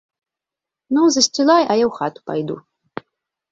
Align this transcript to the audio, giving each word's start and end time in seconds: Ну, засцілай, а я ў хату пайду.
Ну, 0.97 1.01
засцілай, 1.17 1.63
а 1.71 1.77
я 1.83 1.87
ў 1.89 1.93
хату 2.01 2.19
пайду. 2.33 2.55